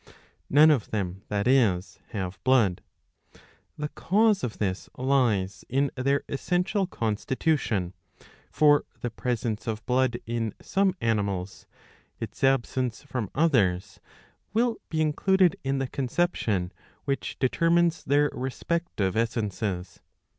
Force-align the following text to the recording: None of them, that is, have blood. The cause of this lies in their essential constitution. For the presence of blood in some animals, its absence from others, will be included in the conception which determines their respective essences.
None 0.49 0.71
of 0.71 0.89
them, 0.89 1.21
that 1.29 1.47
is, 1.47 1.99
have 2.09 2.43
blood. 2.43 2.81
The 3.77 3.89
cause 3.89 4.43
of 4.43 4.57
this 4.57 4.89
lies 4.97 5.63
in 5.69 5.91
their 5.95 6.23
essential 6.27 6.87
constitution. 6.87 7.93
For 8.51 8.83
the 9.01 9.11
presence 9.11 9.67
of 9.67 9.85
blood 9.85 10.17
in 10.25 10.55
some 10.59 10.95
animals, 11.01 11.67
its 12.19 12.43
absence 12.43 13.03
from 13.03 13.29
others, 13.35 13.99
will 14.55 14.77
be 14.89 15.01
included 15.01 15.55
in 15.63 15.77
the 15.77 15.85
conception 15.87 16.73
which 17.05 17.37
determines 17.37 18.03
their 18.03 18.31
respective 18.33 19.15
essences. 19.15 19.99